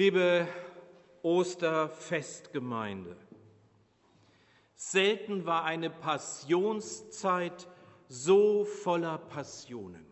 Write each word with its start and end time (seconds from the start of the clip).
Liebe 0.00 0.48
Osterfestgemeinde, 1.20 3.18
selten 4.74 5.44
war 5.44 5.64
eine 5.64 5.90
Passionszeit 5.90 7.68
so 8.08 8.64
voller 8.64 9.18
Passionen. 9.18 10.06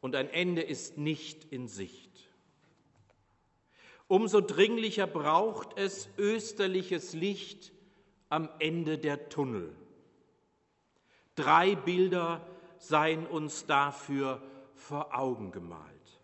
Und 0.00 0.16
ein 0.16 0.30
Ende 0.30 0.62
ist 0.62 0.96
nicht 0.96 1.52
in 1.52 1.68
Sicht. 1.68 2.30
Umso 4.06 4.40
dringlicher 4.40 5.06
braucht 5.06 5.76
es 5.76 6.08
österliches 6.16 7.12
Licht 7.12 7.74
am 8.30 8.48
Ende 8.58 8.96
der 8.96 9.28
Tunnel. 9.28 9.76
Drei 11.34 11.74
Bilder 11.74 12.40
seien 12.78 13.26
uns 13.26 13.66
dafür 13.66 14.40
vor 14.72 15.14
Augen 15.14 15.52
gemalt. 15.52 16.17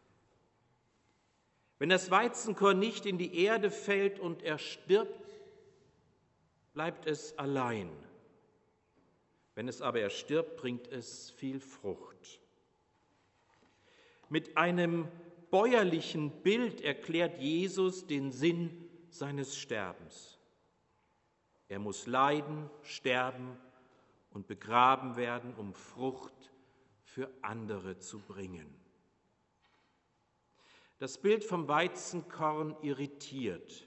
Wenn 1.78 1.88
das 1.88 2.10
Weizenkorn 2.10 2.78
nicht 2.78 3.06
in 3.06 3.18
die 3.18 3.36
Erde 3.44 3.70
fällt 3.70 4.18
und 4.20 4.42
er 4.42 4.58
stirbt, 4.58 5.32
bleibt 6.72 7.06
es 7.06 7.36
allein. 7.38 7.90
Wenn 9.54 9.68
es 9.68 9.82
aber 9.82 10.00
erstirbt, 10.00 10.56
bringt 10.56 10.88
es 10.88 11.30
viel 11.30 11.60
Frucht. 11.60 12.40
Mit 14.28 14.56
einem 14.56 15.08
bäuerlichen 15.50 16.30
Bild 16.42 16.80
erklärt 16.80 17.38
Jesus 17.38 18.06
den 18.06 18.32
Sinn 18.32 18.88
seines 19.10 19.56
Sterbens. 19.56 20.38
Er 21.68 21.78
muss 21.78 22.06
leiden, 22.06 22.68
sterben 22.82 23.56
und 24.30 24.46
begraben 24.46 25.16
werden, 25.16 25.54
um 25.54 25.72
Frucht 25.72 26.50
für 27.04 27.30
andere 27.42 27.98
zu 27.98 28.18
bringen. 28.18 28.83
Das 31.04 31.18
Bild 31.18 31.44
vom 31.44 31.68
Weizenkorn 31.68 32.74
irritiert, 32.80 33.86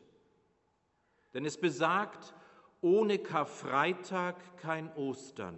denn 1.34 1.46
es 1.46 1.58
besagt, 1.58 2.36
ohne 2.80 3.18
Karfreitag 3.18 4.36
kein 4.58 4.96
Ostern, 4.96 5.58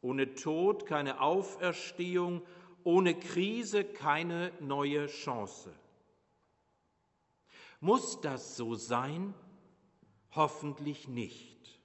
ohne 0.00 0.34
Tod 0.34 0.86
keine 0.86 1.20
Auferstehung, 1.20 2.42
ohne 2.82 3.16
Krise 3.16 3.84
keine 3.84 4.50
neue 4.58 5.06
Chance. 5.06 5.72
Muss 7.78 8.20
das 8.20 8.56
so 8.56 8.74
sein? 8.74 9.34
Hoffentlich 10.32 11.06
nicht. 11.06 11.80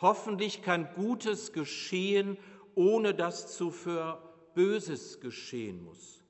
Hoffentlich 0.00 0.62
kann 0.62 0.92
Gutes 0.94 1.52
geschehen, 1.52 2.38
ohne 2.74 3.14
dass 3.14 3.56
zuvor 3.56 4.34
Böses 4.56 5.20
geschehen 5.20 5.84
muss. 5.84 6.25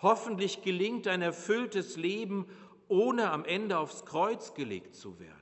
Hoffentlich 0.00 0.62
gelingt 0.62 1.08
ein 1.08 1.22
erfülltes 1.22 1.96
Leben, 1.96 2.46
ohne 2.88 3.30
am 3.30 3.44
Ende 3.44 3.78
aufs 3.78 4.04
Kreuz 4.04 4.54
gelegt 4.54 4.94
zu 4.94 5.18
werden. 5.18 5.34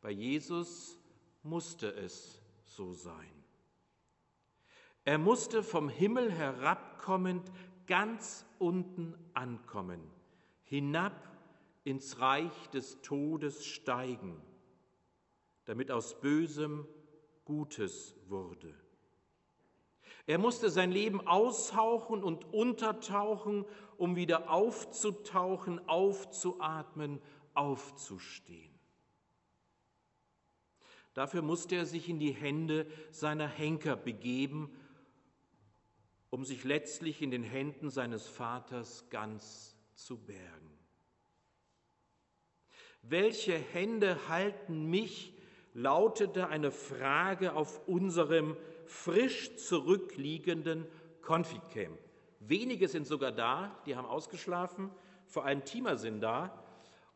Bei 0.00 0.10
Jesus 0.10 0.98
musste 1.42 1.92
es 1.94 2.42
so 2.64 2.92
sein. 2.92 3.44
Er 5.04 5.18
musste 5.18 5.62
vom 5.62 5.88
Himmel 5.88 6.32
herabkommend 6.32 7.50
ganz 7.86 8.44
unten 8.58 9.14
ankommen, 9.34 10.00
hinab 10.64 11.12
ins 11.84 12.20
Reich 12.20 12.68
des 12.70 13.00
Todes 13.02 13.64
steigen, 13.64 14.42
damit 15.64 15.92
aus 15.92 16.20
Bösem 16.20 16.86
Gutes 17.44 18.16
wurde. 18.26 18.74
Er 20.26 20.38
musste 20.38 20.70
sein 20.70 20.90
Leben 20.90 21.26
aushauchen 21.26 22.24
und 22.24 22.52
untertauchen, 22.52 23.64
um 23.96 24.16
wieder 24.16 24.50
aufzutauchen, 24.50 25.88
aufzuatmen, 25.88 27.20
aufzustehen. 27.54 28.74
Dafür 31.14 31.42
musste 31.42 31.76
er 31.76 31.86
sich 31.86 32.08
in 32.08 32.18
die 32.18 32.32
Hände 32.32 32.86
seiner 33.10 33.46
Henker 33.46 33.96
begeben, 33.96 34.70
um 36.28 36.44
sich 36.44 36.64
letztlich 36.64 37.22
in 37.22 37.30
den 37.30 37.44
Händen 37.44 37.88
seines 37.88 38.26
Vaters 38.26 39.08
ganz 39.08 39.76
zu 39.94 40.18
bergen. 40.18 40.76
Welche 43.02 43.56
Hände 43.56 44.28
halten 44.28 44.86
mich? 44.86 45.32
lautete 45.76 46.48
eine 46.48 46.70
Frage 46.70 47.52
auf 47.52 47.86
unserem 47.86 48.56
frisch 48.86 49.56
zurückliegenden 49.56 50.86
Konfitcamp. 51.22 51.98
Wenige 52.40 52.88
sind 52.88 53.06
sogar 53.06 53.32
da, 53.32 53.76
die 53.86 53.96
haben 53.96 54.06
ausgeschlafen, 54.06 54.90
vor 55.26 55.44
allem 55.44 55.64
Teamer 55.64 55.96
sind 55.96 56.20
da. 56.20 56.62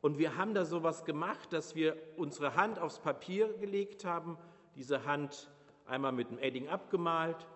Und 0.01 0.19
wir 0.19 0.37
haben 0.37 0.55
da 0.55 0.65
so 0.65 0.83
was 0.83 1.05
gemacht, 1.05 1.53
dass 1.53 1.75
wir 1.75 1.97
unsere 2.17 2.57
Hand 2.57 2.79
aufs 2.79 2.99
Papier 2.99 3.53
gelegt 3.55 4.05
haben, 4.05 4.39
diese 4.75 5.05
Hand 5.05 5.51
einmal 5.87 6.13
mit 6.13 6.31
dem 6.31 6.39
Edding 6.39 6.69
abgemalt 6.69 7.47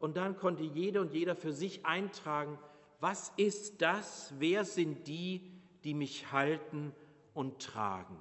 und 0.00 0.16
dann 0.16 0.36
konnte 0.36 0.64
jede 0.64 1.00
und 1.00 1.12
jeder 1.12 1.36
für 1.36 1.52
sich 1.52 1.86
eintragen, 1.86 2.58
was 2.98 3.32
ist 3.36 3.82
das, 3.82 4.34
wer 4.38 4.64
sind 4.64 5.06
die, 5.06 5.52
die 5.84 5.94
mich 5.94 6.32
halten 6.32 6.92
und 7.34 7.60
tragen. 7.60 8.18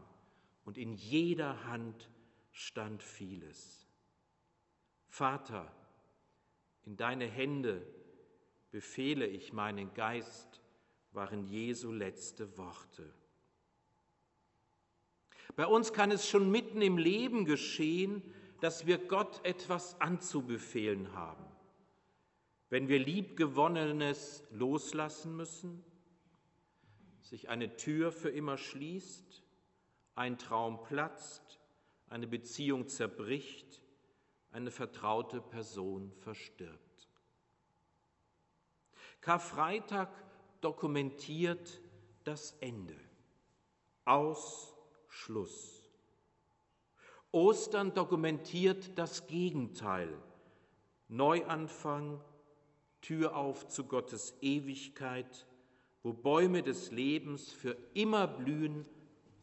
Und 0.64 0.78
in 0.78 0.94
jeder 0.94 1.66
Hand 1.66 2.10
stand 2.52 3.02
vieles. 3.02 3.88
Vater, 5.12 5.70
in 6.86 6.96
deine 6.96 7.26
Hände 7.26 7.86
befehle 8.72 9.28
ich 9.28 9.52
meinen 9.52 9.94
Geist, 9.94 10.62
waren 11.12 11.44
Jesu 11.44 11.92
letzte 11.92 12.58
Worte. 12.58 13.14
Bei 15.58 15.68
uns 15.68 15.92
kann 15.92 16.12
es 16.12 16.30
schon 16.30 16.50
mitten 16.50 16.82
im 16.82 16.98
Leben 16.98 17.44
geschehen, 17.44 18.24
dass 18.62 18.86
wir 18.88 19.00
Gott 19.00 19.46
etwas 19.46 20.00
anzubefehlen 20.00 21.14
haben. 21.14 21.46
Wenn 22.70 22.88
wir 22.88 23.00
liebgewonnenes 23.00 24.46
loslassen 24.52 25.36
müssen, 25.36 25.84
sich 27.20 27.50
eine 27.50 27.76
Tür 27.76 28.14
für 28.14 28.30
immer 28.30 28.58
schließt, 28.58 29.44
ein 30.16 30.38
Traum 30.38 30.82
platzt, 30.84 31.60
eine 32.08 32.28
Beziehung 32.28 32.88
zerbricht, 32.88 33.82
eine 34.52 34.72
vertraute 34.72 35.42
Person 35.42 36.12
verstirbt. 36.20 37.10
Karfreitag 39.22 40.10
dokumentiert 40.62 41.82
das 42.24 42.56
Ende. 42.60 42.96
Aus 44.06 44.76
Schluss. 45.08 45.90
Ostern 47.32 47.94
dokumentiert 47.94 48.98
das 48.98 49.28
Gegenteil. 49.28 50.12
Neuanfang, 51.08 52.20
Tür 53.02 53.36
auf 53.36 53.68
zu 53.68 53.86
Gottes 53.86 54.36
Ewigkeit, 54.42 55.48
wo 56.04 56.14
Bäume 56.14 56.62
des 56.64 56.92
Lebens 56.92 57.52
für 57.52 57.78
immer 57.94 58.28
blühen 58.28 58.86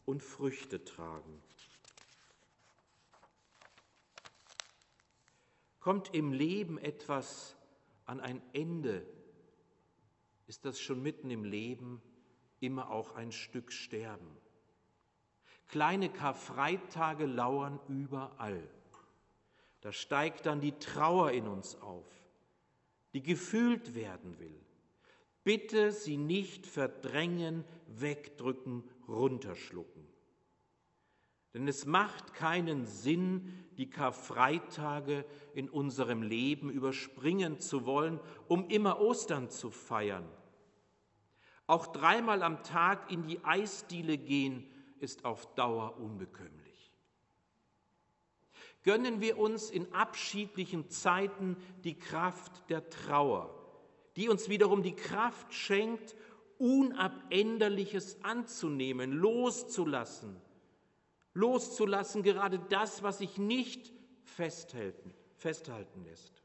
und 0.05 0.21
Früchte 0.23 0.83
tragen. 0.83 1.41
Kommt 5.89 6.13
im 6.13 6.33
Leben 6.33 6.77
etwas 6.77 7.57
an 8.05 8.19
ein 8.19 8.43
Ende, 8.53 9.03
ist 10.45 10.63
das 10.63 10.79
schon 10.79 11.01
mitten 11.01 11.31
im 11.31 11.43
Leben 11.43 11.99
immer 12.59 12.91
auch 12.91 13.15
ein 13.15 13.31
Stück 13.31 13.71
Sterben. 13.71 14.37
Kleine 15.67 16.09
Karfreitage 16.09 17.25
lauern 17.25 17.79
überall. 17.87 18.69
Da 19.81 19.91
steigt 19.91 20.45
dann 20.45 20.61
die 20.61 20.77
Trauer 20.77 21.31
in 21.31 21.47
uns 21.47 21.75
auf, 21.81 22.05
die 23.13 23.23
gefühlt 23.23 23.95
werden 23.95 24.37
will. 24.37 24.63
Bitte 25.43 25.91
sie 25.91 26.17
nicht 26.17 26.67
verdrängen, 26.67 27.65
wegdrücken, 27.87 28.83
runterschlucken. 29.07 30.05
Denn 31.53 31.67
es 31.67 31.85
macht 31.85 32.33
keinen 32.33 32.85
Sinn, 32.85 33.53
die 33.77 33.89
Karfreitage 33.89 35.25
in 35.53 35.69
unserem 35.69 36.21
Leben 36.21 36.69
überspringen 36.69 37.59
zu 37.59 37.85
wollen, 37.85 38.19
um 38.47 38.67
immer 38.67 38.99
Ostern 38.99 39.49
zu 39.49 39.71
feiern. 39.71 40.27
Auch 41.65 41.87
dreimal 41.87 42.43
am 42.43 42.63
Tag 42.63 43.11
in 43.11 43.23
die 43.23 43.43
Eisdiele 43.43 44.17
gehen 44.17 44.67
ist 44.99 45.25
auf 45.25 45.53
Dauer 45.55 45.97
unbekömmlich. 45.97 46.91
Gönnen 48.83 49.19
wir 49.19 49.37
uns 49.37 49.69
in 49.69 49.91
abschiedlichen 49.93 50.89
Zeiten 50.89 51.57
die 51.83 51.97
Kraft 51.97 52.69
der 52.69 52.89
Trauer, 52.89 53.55
die 54.15 54.29
uns 54.29 54.49
wiederum 54.49 54.83
die 54.83 54.95
Kraft 54.95 55.53
schenkt, 55.53 56.15
Unabänderliches 56.57 58.23
anzunehmen, 58.23 59.13
loszulassen 59.13 60.41
loszulassen, 61.33 62.23
gerade 62.23 62.59
das, 62.59 63.03
was 63.03 63.19
sich 63.19 63.37
nicht 63.37 63.93
festhalten, 64.23 65.13
festhalten 65.35 66.03
lässt. 66.03 66.43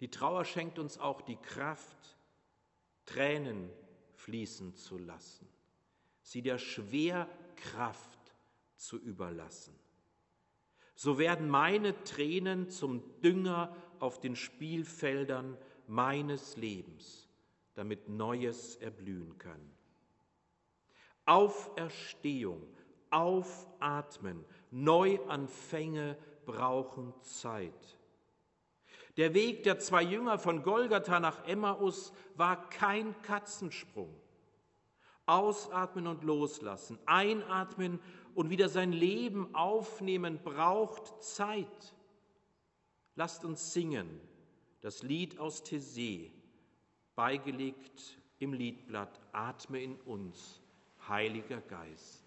Die 0.00 0.10
Trauer 0.10 0.44
schenkt 0.44 0.78
uns 0.78 0.98
auch 0.98 1.22
die 1.22 1.36
Kraft, 1.36 2.18
Tränen 3.06 3.70
fließen 4.14 4.74
zu 4.74 4.98
lassen, 4.98 5.48
sie 6.22 6.42
der 6.42 6.58
Schwerkraft 6.58 8.34
zu 8.76 8.98
überlassen. 8.98 9.74
So 10.94 11.18
werden 11.18 11.48
meine 11.48 12.02
Tränen 12.04 12.70
zum 12.70 13.20
Dünger 13.20 13.74
auf 14.00 14.18
den 14.20 14.34
Spielfeldern 14.34 15.56
meines 15.86 16.56
Lebens, 16.56 17.28
damit 17.74 18.08
Neues 18.08 18.76
erblühen 18.76 19.38
kann. 19.38 19.75
Auferstehung, 21.26 22.62
Aufatmen, 23.10 24.44
Neuanfänge 24.70 26.16
brauchen 26.44 27.12
Zeit. 27.22 27.98
Der 29.16 29.34
Weg 29.34 29.62
der 29.62 29.78
zwei 29.78 30.02
Jünger 30.02 30.38
von 30.38 30.62
Golgatha 30.62 31.20
nach 31.20 31.46
Emmaus 31.46 32.12
war 32.34 32.68
kein 32.68 33.20
Katzensprung. 33.22 34.14
Ausatmen 35.24 36.06
und 36.06 36.22
loslassen, 36.22 36.98
einatmen 37.06 37.98
und 38.34 38.50
wieder 38.50 38.68
sein 38.68 38.92
Leben 38.92 39.54
aufnehmen 39.54 40.38
braucht 40.42 41.22
Zeit. 41.22 41.94
Lasst 43.16 43.44
uns 43.44 43.72
singen 43.72 44.20
das 44.82 45.02
Lied 45.02 45.40
aus 45.40 45.64
Thésée, 45.64 46.30
beigelegt 47.16 48.20
im 48.38 48.52
Liedblatt 48.52 49.20
Atme 49.32 49.82
in 49.82 49.96
uns, 50.02 50.62
Heiliger 51.08 51.60
Geist. 51.60 52.25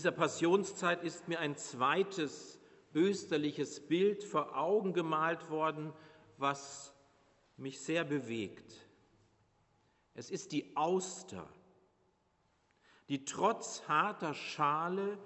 Dieser 0.00 0.12
Passionszeit 0.12 1.04
ist 1.04 1.28
mir 1.28 1.40
ein 1.40 1.58
zweites 1.58 2.58
österliches 2.94 3.86
Bild 3.86 4.24
vor 4.24 4.56
Augen 4.56 4.94
gemalt 4.94 5.50
worden, 5.50 5.92
was 6.38 6.94
mich 7.58 7.82
sehr 7.82 8.04
bewegt. 8.04 8.88
Es 10.14 10.30
ist 10.30 10.52
die 10.52 10.74
Auster, 10.74 11.46
die 13.10 13.26
trotz 13.26 13.86
harter 13.88 14.32
Schale 14.32 15.18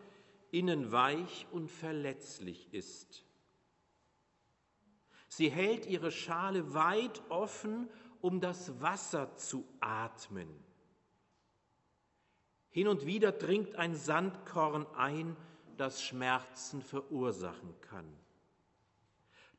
innen 0.50 0.90
weich 0.90 1.46
und 1.52 1.70
verletzlich 1.70 2.74
ist. 2.74 3.24
Sie 5.28 5.50
hält 5.50 5.86
ihre 5.86 6.10
Schale 6.10 6.74
weit 6.74 7.22
offen, 7.28 7.88
um 8.20 8.40
das 8.40 8.80
Wasser 8.82 9.36
zu 9.36 9.68
atmen. 9.78 10.48
Hin 12.74 12.88
und 12.88 13.06
wieder 13.06 13.30
dringt 13.30 13.76
ein 13.76 13.94
Sandkorn 13.94 14.84
ein, 14.96 15.36
das 15.76 16.02
Schmerzen 16.02 16.82
verursachen 16.82 17.72
kann. 17.82 18.04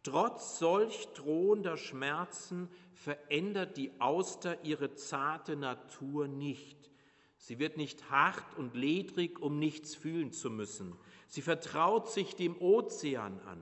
Trotz 0.03 0.59
solch 0.59 1.07
drohender 1.13 1.77
Schmerzen 1.77 2.67
verändert 2.94 3.77
die 3.77 4.01
Auster 4.01 4.62
ihre 4.65 4.95
zarte 4.95 5.56
Natur 5.56 6.27
nicht. 6.27 6.91
Sie 7.38 7.57
wird 7.57 7.77
nicht 7.77 8.09
hart 8.09 8.57
und 8.57 8.75
ledrig, 8.75 9.39
um 9.39 9.59
nichts 9.59 9.95
fühlen 9.95 10.33
zu 10.33 10.50
müssen. 10.50 10.94
Sie 11.29 11.41
vertraut 11.41 12.09
sich 12.09 12.35
dem 12.35 12.61
Ozean 12.61 13.39
an. 13.47 13.61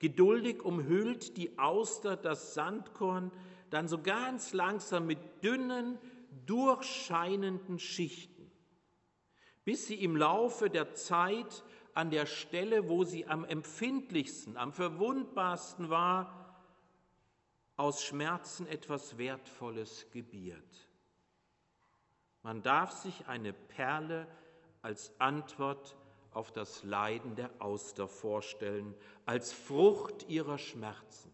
Geduldig 0.00 0.64
umhüllt 0.64 1.36
die 1.36 1.60
Auster 1.60 2.16
das 2.16 2.54
Sandkorn 2.54 3.30
dann 3.70 3.86
so 3.86 4.02
ganz 4.02 4.52
langsam 4.52 5.06
mit 5.06 5.44
dünnen, 5.44 5.96
durchscheinenden 6.46 7.78
Schichten, 7.78 8.50
bis 9.64 9.86
sie 9.86 10.02
im 10.02 10.16
Laufe 10.16 10.70
der 10.70 10.94
Zeit 10.94 11.64
an 11.94 12.10
der 12.10 12.26
Stelle, 12.26 12.88
wo 12.88 13.04
sie 13.04 13.26
am 13.26 13.44
empfindlichsten, 13.44 14.56
am 14.56 14.72
verwundbarsten 14.72 15.90
war, 15.90 16.42
aus 17.76 18.04
Schmerzen 18.04 18.66
etwas 18.66 19.18
Wertvolles 19.18 20.10
gebiert. 20.10 20.88
Man 22.42 22.62
darf 22.62 22.90
sich 22.92 23.26
eine 23.26 23.52
Perle 23.52 24.26
als 24.82 25.12
Antwort 25.20 25.96
auf 26.32 26.50
das 26.50 26.82
Leiden 26.82 27.34
der 27.36 27.50
Auster 27.60 28.08
vorstellen, 28.08 28.94
als 29.26 29.52
Frucht 29.52 30.28
ihrer 30.28 30.58
Schmerzen. 30.58 31.31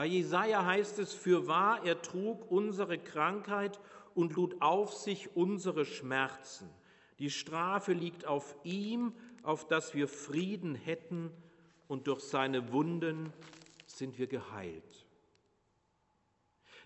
Bei 0.00 0.06
Jesaja 0.06 0.64
heißt 0.64 0.98
es: 1.00 1.12
Für 1.12 1.46
wahr, 1.46 1.84
er 1.84 2.00
trug 2.00 2.50
unsere 2.50 2.98
Krankheit 2.98 3.78
und 4.14 4.32
lud 4.34 4.56
auf 4.60 4.94
sich 4.94 5.36
unsere 5.36 5.84
Schmerzen. 5.84 6.70
Die 7.18 7.28
Strafe 7.28 7.92
liegt 7.92 8.24
auf 8.24 8.56
ihm, 8.64 9.12
auf 9.42 9.66
dass 9.66 9.92
wir 9.92 10.08
Frieden 10.08 10.74
hätten, 10.74 11.30
und 11.86 12.06
durch 12.06 12.20
seine 12.22 12.72
Wunden 12.72 13.30
sind 13.84 14.18
wir 14.18 14.26
geheilt. 14.26 15.06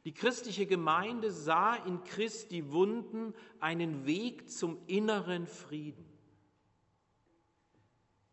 Die 0.04 0.12
christliche 0.12 0.66
Gemeinde 0.66 1.30
sah 1.30 1.76
in 1.76 2.02
Christi 2.02 2.72
Wunden 2.72 3.32
einen 3.60 4.06
Weg 4.06 4.50
zum 4.50 4.76
inneren 4.88 5.46
Frieden. 5.46 6.04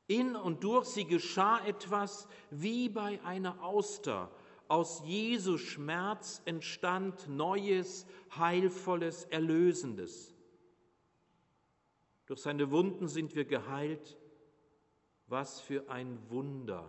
In 0.08 0.36
und 0.36 0.64
durch 0.64 0.88
sie 0.88 1.06
geschah 1.06 1.64
etwas 1.68 2.28
wie 2.50 2.90
bei 2.90 3.24
einer 3.24 3.62
Auster, 3.64 4.32
aus 4.72 5.04
Jesu 5.04 5.58
Schmerz 5.58 6.42
entstand 6.46 7.28
Neues, 7.28 8.08
Heilvolles, 8.38 9.26
Erlösendes. 9.26 10.34
Durch 12.26 12.40
seine 12.40 12.72
Wunden 12.72 13.10
sind 13.10 13.36
wir 13.36 13.44
geheilt. 13.44 14.18
Was 15.28 15.60
für 15.60 15.90
ein 15.90 16.18
Wunder, 16.30 16.88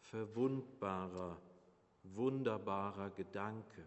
verwundbarer, 0.00 1.40
wunderbarer 2.02 3.10
Gedanke. 3.10 3.86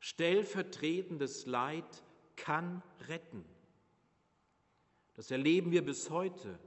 Stellvertretendes 0.00 1.44
Leid 1.44 2.04
kann 2.36 2.82
retten. 3.06 3.44
Das 5.12 5.30
erleben 5.30 5.72
wir 5.72 5.84
bis 5.84 6.08
heute 6.08 6.58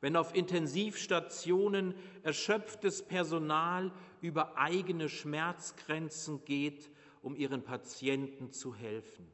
wenn 0.00 0.16
auf 0.16 0.34
Intensivstationen 0.34 1.94
erschöpftes 2.22 3.02
Personal 3.02 3.92
über 4.20 4.56
eigene 4.56 5.08
Schmerzgrenzen 5.08 6.44
geht, 6.44 6.90
um 7.22 7.34
ihren 7.34 7.62
Patienten 7.62 8.52
zu 8.52 8.74
helfen. 8.74 9.26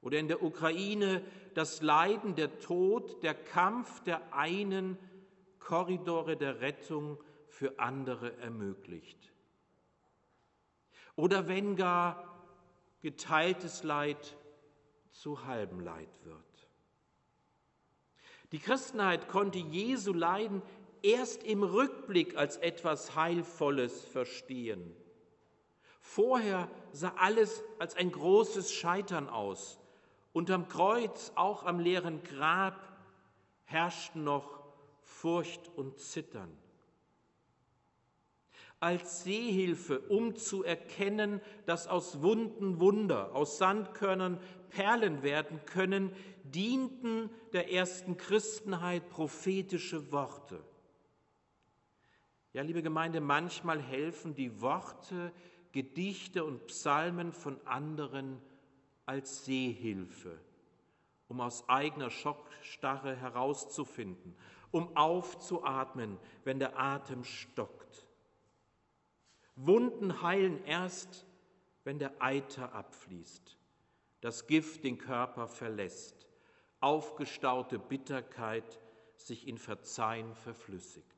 Oder 0.00 0.18
in 0.18 0.28
der 0.28 0.42
Ukraine 0.42 1.22
das 1.54 1.82
Leiden, 1.82 2.34
der 2.34 2.58
Tod, 2.58 3.22
der 3.22 3.34
Kampf 3.34 4.02
der 4.02 4.34
einen 4.34 4.98
Korridore 5.58 6.36
der 6.36 6.60
Rettung 6.60 7.18
für 7.48 7.78
andere 7.78 8.36
ermöglicht. 8.38 9.32
Oder 11.16 11.48
wenn 11.48 11.76
gar 11.76 12.44
geteiltes 13.00 13.82
Leid 13.82 14.36
zu 15.10 15.44
halbem 15.44 15.80
Leid 15.80 16.10
wird. 16.24 16.55
Die 18.52 18.58
Christenheit 18.58 19.28
konnte 19.28 19.58
Jesu 19.58 20.12
Leiden 20.12 20.62
erst 21.02 21.44
im 21.44 21.62
Rückblick 21.62 22.36
als 22.36 22.56
etwas 22.56 23.14
Heilvolles 23.14 24.04
verstehen. 24.04 24.94
Vorher 26.00 26.70
sah 26.92 27.14
alles 27.18 27.62
als 27.78 27.96
ein 27.96 28.12
großes 28.12 28.72
Scheitern 28.72 29.28
aus. 29.28 29.80
Unterm 30.32 30.68
Kreuz, 30.68 31.32
auch 31.34 31.64
am 31.64 31.80
leeren 31.80 32.22
Grab, 32.22 32.80
herrschten 33.64 34.22
noch 34.22 34.60
Furcht 35.02 35.70
und 35.76 35.98
Zittern 35.98 36.56
als 38.80 39.24
Sehhilfe, 39.24 40.00
um 40.00 40.36
zu 40.36 40.62
erkennen, 40.62 41.40
dass 41.64 41.88
aus 41.88 42.22
Wunden 42.22 42.78
Wunder, 42.78 43.34
aus 43.34 43.58
Sandkörnern 43.58 44.38
Perlen 44.70 45.22
werden 45.22 45.60
können, 45.64 46.12
dienten 46.50 47.30
der 47.52 47.72
ersten 47.72 48.16
Christenheit 48.16 49.08
prophetische 49.10 50.10
Worte. 50.12 50.62
Ja, 52.52 52.62
liebe 52.62 52.82
Gemeinde, 52.82 53.20
manchmal 53.20 53.80
helfen 53.80 54.34
die 54.34 54.60
Worte 54.60 55.32
Gedichte 55.72 56.44
und 56.44 56.66
Psalmen 56.68 57.32
von 57.32 57.60
anderen 57.66 58.40
als 59.04 59.44
Sehhilfe, 59.44 60.40
um 61.28 61.40
aus 61.42 61.68
eigener 61.68 62.10
Schockstarre 62.10 63.14
herauszufinden, 63.14 64.34
um 64.70 64.96
aufzuatmen, 64.96 66.18
wenn 66.44 66.58
der 66.58 66.78
Atem 66.78 67.24
stockt. 67.24 68.06
Wunden 69.54 70.22
heilen 70.22 70.64
erst, 70.64 71.26
wenn 71.84 71.98
der 71.98 72.12
Eiter 72.20 72.72
abfließt, 72.72 73.56
das 74.20 74.46
Gift 74.46 74.82
den 74.82 74.98
Körper 74.98 75.46
verlässt, 75.46 76.25
aufgestaute 76.80 77.78
Bitterkeit 77.78 78.80
sich 79.16 79.48
in 79.48 79.58
Verzeihen 79.58 80.34
verflüssigt. 80.34 81.16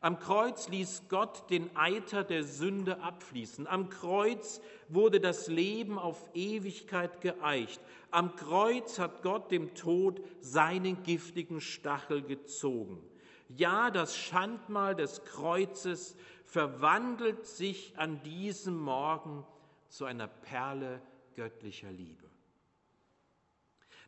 Am 0.00 0.18
Kreuz 0.18 0.68
ließ 0.68 1.04
Gott 1.08 1.48
den 1.48 1.74
Eiter 1.76 2.24
der 2.24 2.44
Sünde 2.44 3.00
abfließen. 3.00 3.66
Am 3.66 3.88
Kreuz 3.88 4.60
wurde 4.88 5.18
das 5.18 5.46
Leben 5.46 5.98
auf 5.98 6.28
Ewigkeit 6.34 7.22
geeicht. 7.22 7.80
Am 8.10 8.36
Kreuz 8.36 8.98
hat 8.98 9.22
Gott 9.22 9.50
dem 9.50 9.74
Tod 9.74 10.20
seinen 10.40 11.02
giftigen 11.04 11.62
Stachel 11.62 12.20
gezogen. 12.20 13.02
Ja, 13.48 13.90
das 13.90 14.14
Schandmal 14.14 14.94
des 14.94 15.24
Kreuzes 15.24 16.16
verwandelt 16.44 17.46
sich 17.46 17.96
an 17.98 18.22
diesem 18.22 18.76
Morgen 18.76 19.46
zu 19.88 20.04
einer 20.04 20.28
Perle 20.28 21.00
göttlicher 21.34 21.90
Liebe. 21.90 22.23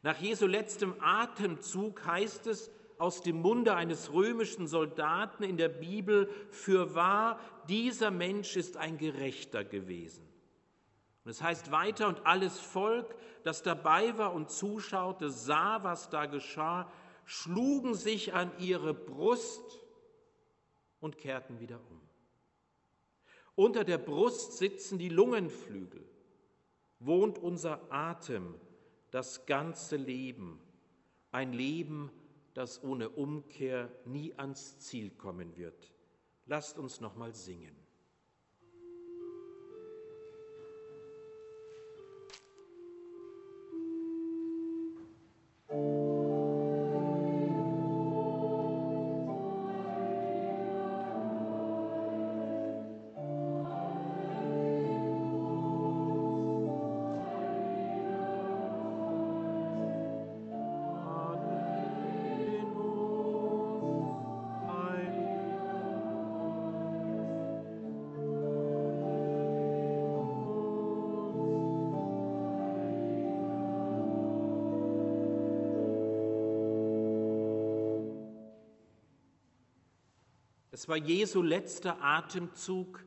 Nach 0.07 0.19
Jesu 0.19 0.47
letztem 0.47 0.95
Atemzug 1.01 2.07
heißt 2.07 2.47
es, 2.47 2.71
aus 2.97 3.23
dem 3.23 3.43
Munde 3.43 3.75
eines 3.75 4.13
römischen 4.13 4.69
Soldaten 4.69 5.43
in 5.43 5.57
der 5.57 5.69
Bibel, 5.69 6.31
für 6.51 6.95
wahr, 6.95 7.41
dieser 7.69 8.13
Mensch 8.13 8.55
ist 8.55 8.77
ein 8.77 8.99
Gerechter 8.99 9.65
gewesen. 9.65 10.25
Und 11.25 11.33
es 11.33 11.43
heißt 11.43 11.73
weiter, 11.73 12.07
und 12.07 12.25
alles 12.25 12.61
Volk, 12.61 13.17
das 13.43 13.65
dabei 13.65 14.17
war 14.17 14.33
und 14.33 14.49
zuschaute, 14.49 15.29
sah, 15.29 15.83
was 15.83 16.09
da 16.09 16.27
geschah, 16.27 16.89
schlugen 17.25 17.95
sich 17.95 18.33
an 18.33 18.53
ihre 18.61 18.95
Brust 18.95 19.81
und 21.01 21.19
kehrten 21.19 21.59
wieder 21.59 21.81
um. 21.91 22.01
Unter 23.57 23.83
der 23.83 23.99
Brust 23.99 24.57
sitzen 24.59 24.99
die 24.99 25.09
Lungenflügel, 25.09 26.09
wohnt 27.01 27.41
unser 27.41 27.81
Atem, 27.91 28.55
das 29.17 29.47
ganze 29.47 29.97
Leben, 29.97 30.61
ein 31.33 31.55
Leben, 31.55 32.11
das 32.53 32.85
ohne 32.85 33.09
Umkehr 33.09 33.91
nie 34.05 34.35
ans 34.35 34.79
Ziel 34.79 35.09
kommen 35.09 35.57
wird. 35.57 35.91
Lasst 36.45 36.77
uns 36.77 37.01
noch 37.01 37.17
mal 37.17 37.33
singen. 37.33 37.75
Es 80.77 80.89
war 80.89 80.99
Jesu 80.99 81.41
letzter 81.41 82.03
Atemzug, 82.03 83.03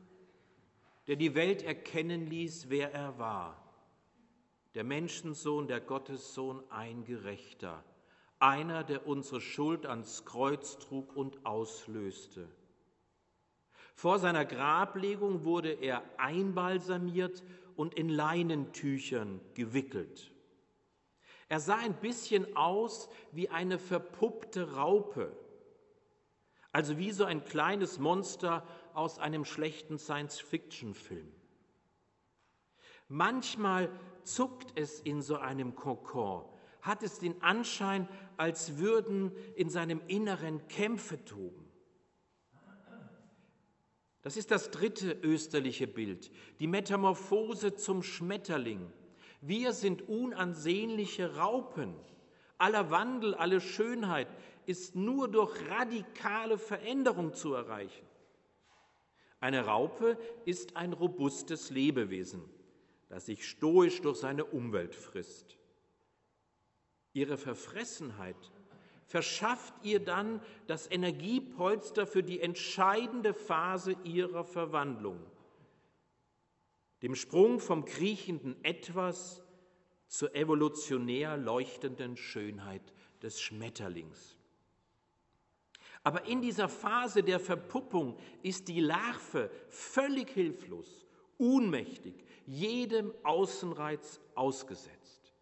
der 1.06 1.14
die 1.14 1.36
Welt 1.36 1.62
erkennen 1.62 2.26
ließ, 2.26 2.68
wer 2.68 2.92
er 2.92 3.16
war. 3.16 3.62
Der 4.74 4.82
Menschensohn, 4.82 5.68
der 5.68 5.80
Gottessohn, 5.80 6.64
ein 6.68 7.04
Gerechter, 7.04 7.84
einer, 8.40 8.82
der 8.82 9.06
unsere 9.06 9.40
Schuld 9.40 9.86
ans 9.86 10.24
Kreuz 10.24 10.80
trug 10.80 11.14
und 11.14 11.46
auslöste. 11.46 12.48
Vor 13.94 14.18
seiner 14.18 14.44
Grablegung 14.44 15.44
wurde 15.44 15.70
er 15.70 16.02
einbalsamiert 16.16 17.44
und 17.76 17.94
in 17.94 18.08
Leinentüchern 18.08 19.40
gewickelt. 19.54 20.32
Er 21.48 21.60
sah 21.60 21.76
ein 21.76 21.94
bisschen 21.94 22.56
aus 22.56 23.08
wie 23.30 23.48
eine 23.48 23.78
verpuppte 23.78 24.72
Raupe 24.72 25.30
also 26.72 26.98
wie 26.98 27.10
so 27.10 27.24
ein 27.24 27.44
kleines 27.44 27.98
Monster 27.98 28.66
aus 28.94 29.18
einem 29.18 29.44
schlechten 29.44 29.98
Science-Fiction-Film. 29.98 31.32
Manchmal 33.08 33.90
zuckt 34.22 34.78
es 34.78 35.00
in 35.00 35.20
so 35.20 35.36
einem 35.36 35.74
Kokon, 35.74 36.44
hat 36.82 37.02
es 37.02 37.18
den 37.18 37.42
Anschein, 37.42 38.08
als 38.36 38.78
würden 38.78 39.32
in 39.56 39.68
seinem 39.68 40.00
Inneren 40.06 40.66
Kämpfe 40.68 41.24
toben. 41.24 41.66
Das 44.22 44.36
ist 44.36 44.50
das 44.50 44.70
dritte 44.70 45.12
österliche 45.12 45.86
Bild, 45.86 46.30
die 46.60 46.66
Metamorphose 46.66 47.74
zum 47.74 48.02
Schmetterling. 48.02 48.92
Wir 49.40 49.72
sind 49.72 50.08
unansehnliche 50.08 51.36
Raupen. 51.36 51.94
Aller 52.58 52.90
Wandel, 52.90 53.34
alle 53.34 53.62
Schönheit 53.62 54.28
ist 54.70 54.94
nur 54.94 55.26
durch 55.26 55.68
radikale 55.68 56.56
Veränderung 56.56 57.34
zu 57.34 57.54
erreichen. 57.54 58.06
Eine 59.40 59.66
Raupe 59.66 60.16
ist 60.44 60.76
ein 60.76 60.92
robustes 60.92 61.70
Lebewesen, 61.70 62.40
das 63.08 63.26
sich 63.26 63.48
stoisch 63.48 64.00
durch 64.00 64.18
seine 64.18 64.44
Umwelt 64.44 64.94
frisst. 64.94 65.58
Ihre 67.12 67.36
Verfressenheit 67.36 68.36
verschafft 69.06 69.74
ihr 69.82 69.98
dann 69.98 70.40
das 70.68 70.88
Energiepolster 70.88 72.06
für 72.06 72.22
die 72.22 72.40
entscheidende 72.40 73.34
Phase 73.34 73.96
ihrer 74.04 74.44
Verwandlung, 74.44 75.18
dem 77.02 77.16
Sprung 77.16 77.58
vom 77.58 77.86
kriechenden 77.86 78.64
Etwas 78.64 79.42
zur 80.06 80.32
evolutionär 80.36 81.36
leuchtenden 81.36 82.16
Schönheit 82.16 82.92
des 83.20 83.40
Schmetterlings. 83.40 84.36
Aber 86.02 86.26
in 86.26 86.40
dieser 86.40 86.68
Phase 86.68 87.22
der 87.22 87.40
Verpuppung 87.40 88.16
ist 88.42 88.68
die 88.68 88.80
Larve 88.80 89.50
völlig 89.68 90.30
hilflos, 90.30 91.04
unmächtig, 91.36 92.14
jedem 92.46 93.12
Außenreiz 93.22 94.20
ausgesetzt. 94.34 95.34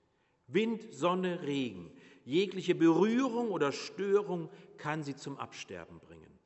Wind, 0.49 0.93
Sonne, 0.93 1.43
Regen, 1.43 1.93
jegliche 2.25 2.75
Berührung 2.75 3.51
oder 3.51 3.71
Störung 3.71 4.51
kann 4.77 5.03
sie 5.03 5.15
zum 5.15 5.39
Absterben 5.39 6.01
bringen. 6.01 6.39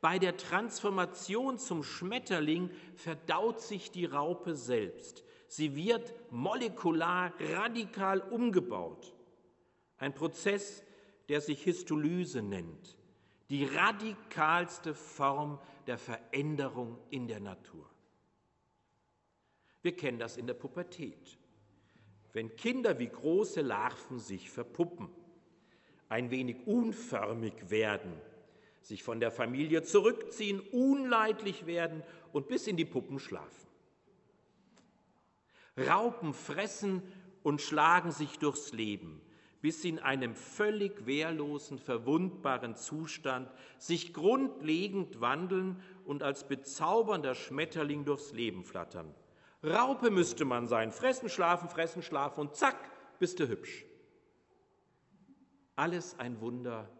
Bei 0.00 0.18
der 0.18 0.36
Transformation 0.36 1.58
zum 1.58 1.84
Schmetterling 1.84 2.70
verdaut 2.96 3.60
sich 3.60 3.92
die 3.92 4.04
Raupe 4.04 4.56
selbst. 4.56 5.24
Sie 5.46 5.76
wird 5.76 6.12
molekular 6.32 7.32
radikal 7.38 8.20
umgebaut. 8.20 9.14
Ein 9.98 10.12
Prozess, 10.12 10.82
der 11.32 11.40
sich 11.40 11.62
Histolyse 11.62 12.42
nennt, 12.42 12.98
die 13.48 13.64
radikalste 13.64 14.94
Form 14.94 15.58
der 15.86 15.96
Veränderung 15.96 16.98
in 17.08 17.26
der 17.26 17.40
Natur. 17.40 17.88
Wir 19.80 19.96
kennen 19.96 20.18
das 20.18 20.36
in 20.36 20.46
der 20.46 20.52
Pubertät. 20.52 21.38
Wenn 22.34 22.54
Kinder 22.54 22.98
wie 22.98 23.08
große 23.08 23.62
Larven 23.62 24.18
sich 24.18 24.50
verpuppen, 24.50 25.08
ein 26.10 26.30
wenig 26.30 26.66
unförmig 26.66 27.70
werden, 27.70 28.12
sich 28.82 29.02
von 29.02 29.18
der 29.18 29.30
Familie 29.30 29.82
zurückziehen, 29.84 30.60
unleidlich 30.60 31.64
werden 31.64 32.02
und 32.34 32.46
bis 32.48 32.66
in 32.66 32.76
die 32.76 32.84
Puppen 32.84 33.18
schlafen. 33.18 33.68
Raupen 35.78 36.34
fressen 36.34 37.02
und 37.42 37.62
schlagen 37.62 38.12
sich 38.12 38.38
durchs 38.38 38.74
Leben, 38.74 39.22
bis 39.62 39.80
sie 39.80 39.90
in 39.90 40.00
einem 40.00 40.34
völlig 40.34 41.06
wehrlosen, 41.06 41.78
verwundbaren 41.78 42.74
Zustand 42.74 43.48
sich 43.78 44.12
grundlegend 44.12 45.20
wandeln 45.20 45.80
und 46.04 46.24
als 46.24 46.46
bezaubernder 46.48 47.36
Schmetterling 47.36 48.04
durchs 48.04 48.32
Leben 48.32 48.64
flattern. 48.64 49.14
Raupe 49.62 50.10
müsste 50.10 50.44
man 50.44 50.66
sein, 50.66 50.90
fressen, 50.90 51.28
schlafen, 51.28 51.68
fressen, 51.68 52.02
schlafen 52.02 52.40
und 52.40 52.56
zack, 52.56 52.76
bist 53.20 53.38
du 53.38 53.48
hübsch. 53.48 53.86
Alles 55.76 56.18
ein 56.18 56.40
Wunder 56.40 56.90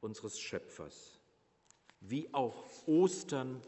unseres 0.00 0.40
Schöpfers, 0.40 1.20
wie 2.00 2.28
auch 2.34 2.64
Ostern 2.86 3.62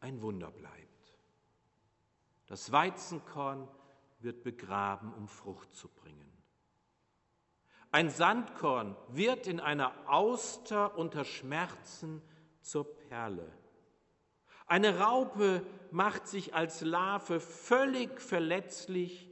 ein 0.00 0.20
Wunder 0.20 0.50
bleibt. 0.50 1.16
Das 2.46 2.70
Weizenkorn 2.70 3.66
wird 4.20 4.42
begraben, 4.42 5.14
um 5.14 5.28
Frucht 5.28 5.74
zu 5.74 5.88
bringen. 5.88 6.31
Ein 7.92 8.08
Sandkorn 8.08 8.96
wird 9.08 9.46
in 9.46 9.60
einer 9.60 9.92
Auster 10.06 10.96
unter 10.96 11.26
Schmerzen 11.26 12.22
zur 12.62 12.84
Perle. 12.96 13.52
Eine 14.66 14.98
Raupe 14.98 15.62
macht 15.90 16.26
sich 16.26 16.54
als 16.54 16.80
Larve 16.80 17.38
völlig 17.38 18.18
verletzlich, 18.18 19.28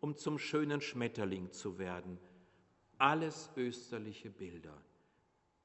um 0.00 0.16
zum 0.16 0.38
schönen 0.38 0.80
Schmetterling 0.80 1.52
zu 1.52 1.78
werden. 1.78 2.18
Alles 2.96 3.50
österliche 3.56 4.30
Bilder, 4.30 4.82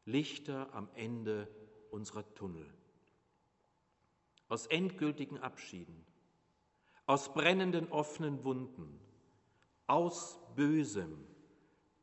Lichter 0.03 0.67
am 0.73 0.89
Ende 0.95 1.47
unserer 1.91 2.33
Tunnel. 2.33 2.69
Aus 4.49 4.67
endgültigen 4.67 5.37
Abschieden, 5.37 6.05
aus 7.05 7.33
brennenden 7.33 7.89
offenen 7.89 8.43
Wunden, 8.43 8.99
aus 9.87 10.37
Bösem 10.57 11.25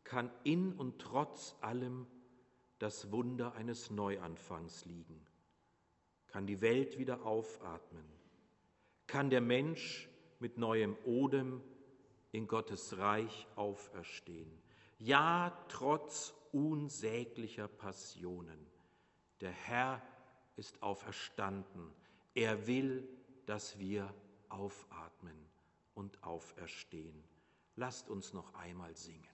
kann 0.05 0.31
in 0.45 0.73
und 0.73 0.99
trotz 1.01 1.57
allem 1.61 2.07
das 2.79 3.13
Wunder 3.13 3.55
eines 3.55 3.91
Neuanfangs 3.91 4.85
liegen. 4.85 5.27
Kann 6.27 6.47
die 6.47 6.61
Welt 6.61 6.99
wieder 6.99 7.27
aufatmen? 7.27 8.05
Kann 9.07 9.31
der 9.31 9.41
Mensch 9.41 10.09
mit 10.39 10.57
neuem 10.57 10.97
Odem 11.05 11.61
in 12.33 12.47
Gottes 12.47 12.97
Reich 12.99 13.47
auferstehen? 13.57 14.51
Ja, 14.99 15.65
trotz 15.69 16.35
unsäglicher 16.53 17.69
Passionen. 17.69 18.67
Der 19.41 19.51
Herr 19.51 20.03
ist 20.57 20.83
auferstanden. 20.83 21.93
Er 22.35 22.67
will, 22.67 23.09
dass 23.47 23.79
wir 23.79 24.15
aufatmen 24.49 25.37
und 25.95 26.23
auferstehen. 26.23 27.25
Lasst 27.77 28.09
uns 28.11 28.33
noch 28.33 28.55
einmal 28.55 28.95
singen. 28.95 29.30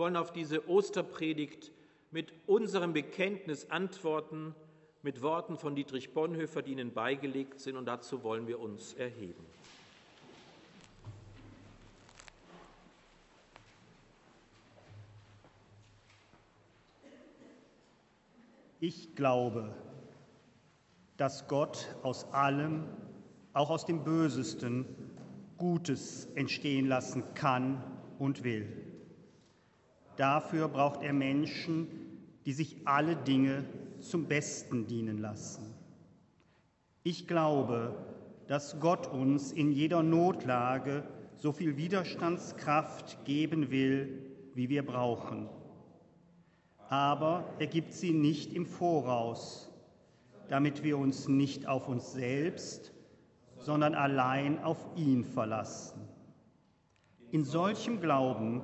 Wollen 0.00 0.16
auf 0.16 0.32
diese 0.32 0.66
Osterpredigt 0.68 1.70
mit 2.10 2.32
unserem 2.46 2.94
Bekenntnis 2.94 3.70
antworten, 3.70 4.56
mit 5.02 5.22
Worten 5.22 5.58
von 5.58 5.76
Dietrich 5.76 6.14
Bonhoeffer, 6.14 6.62
die 6.62 6.72
Ihnen 6.72 6.92
beigelegt 6.92 7.60
sind, 7.60 7.76
und 7.76 7.84
dazu 7.84 8.24
wollen 8.24 8.48
wir 8.48 8.58
uns 8.58 8.94
erheben. 8.94 9.44
Ich 18.80 19.14
glaube, 19.14 19.74
dass 21.18 21.46
Gott 21.46 21.94
aus 22.02 22.24
allem, 22.32 22.86
auch 23.52 23.68
aus 23.68 23.84
dem 23.84 24.02
Bösesten, 24.02 24.86
Gutes 25.58 26.24
entstehen 26.36 26.86
lassen 26.86 27.34
kann 27.34 27.84
und 28.18 28.44
will. 28.44 28.89
Dafür 30.20 30.68
braucht 30.68 31.02
er 31.02 31.14
Menschen, 31.14 31.88
die 32.44 32.52
sich 32.52 32.76
alle 32.84 33.16
Dinge 33.16 33.64
zum 34.00 34.26
Besten 34.26 34.86
dienen 34.86 35.16
lassen. 35.16 35.74
Ich 37.02 37.26
glaube, 37.26 37.94
dass 38.46 38.78
Gott 38.80 39.06
uns 39.06 39.50
in 39.50 39.72
jeder 39.72 40.02
Notlage 40.02 41.04
so 41.36 41.52
viel 41.52 41.78
Widerstandskraft 41.78 43.24
geben 43.24 43.70
will, 43.70 44.26
wie 44.52 44.68
wir 44.68 44.84
brauchen. 44.84 45.48
Aber 46.90 47.54
er 47.58 47.68
gibt 47.68 47.94
sie 47.94 48.12
nicht 48.12 48.52
im 48.52 48.66
Voraus, 48.66 49.72
damit 50.50 50.84
wir 50.84 50.98
uns 50.98 51.28
nicht 51.28 51.66
auf 51.66 51.88
uns 51.88 52.12
selbst, 52.12 52.92
sondern 53.56 53.94
allein 53.94 54.62
auf 54.62 54.86
ihn 54.96 55.24
verlassen. 55.24 56.06
In 57.30 57.42
solchem 57.42 58.02
Glauben 58.02 58.60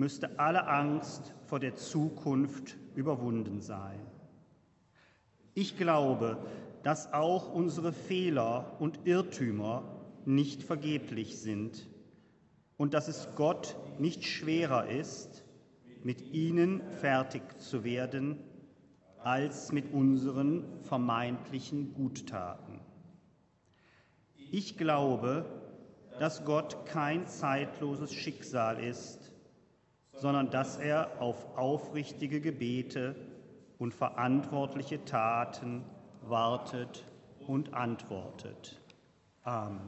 müsste 0.00 0.38
alle 0.38 0.66
Angst 0.66 1.34
vor 1.44 1.60
der 1.60 1.76
Zukunft 1.76 2.78
überwunden 2.94 3.60
sein. 3.60 4.00
Ich 5.52 5.76
glaube, 5.76 6.38
dass 6.82 7.12
auch 7.12 7.52
unsere 7.52 7.92
Fehler 7.92 8.76
und 8.78 9.00
Irrtümer 9.04 9.84
nicht 10.24 10.62
vergeblich 10.62 11.38
sind 11.38 11.86
und 12.78 12.94
dass 12.94 13.08
es 13.08 13.28
Gott 13.36 13.76
nicht 13.98 14.24
schwerer 14.24 14.88
ist, 14.88 15.44
mit 16.02 16.32
ihnen 16.32 16.80
fertig 17.02 17.42
zu 17.58 17.84
werden, 17.84 18.38
als 19.22 19.70
mit 19.70 19.92
unseren 19.92 20.64
vermeintlichen 20.80 21.92
Guttaten. 21.92 22.80
Ich 24.50 24.78
glaube, 24.78 25.44
dass 26.18 26.46
Gott 26.46 26.86
kein 26.86 27.26
zeitloses 27.26 28.14
Schicksal 28.14 28.82
ist, 28.82 29.29
sondern 30.20 30.50
dass 30.50 30.76
er 30.76 31.20
auf 31.20 31.56
aufrichtige 31.56 32.40
Gebete 32.40 33.14
und 33.78 33.94
verantwortliche 33.94 35.04
Taten 35.04 35.82
wartet 36.22 37.04
und 37.46 37.72
antwortet. 37.72 38.78
Amen. 39.44 39.80